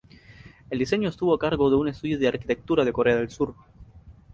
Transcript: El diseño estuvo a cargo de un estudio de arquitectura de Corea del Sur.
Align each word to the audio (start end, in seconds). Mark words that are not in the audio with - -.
El 0.71 0.79
diseño 0.79 1.09
estuvo 1.09 1.31
a 1.31 1.37
cargo 1.37 1.69
de 1.69 1.75
un 1.75 1.87
estudio 1.87 2.17
de 2.17 2.27
arquitectura 2.27 2.83
de 2.83 2.91
Corea 2.91 3.17
del 3.17 3.29
Sur. 3.29 3.53